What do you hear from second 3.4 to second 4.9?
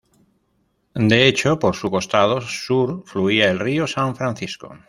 el Río San Francisco.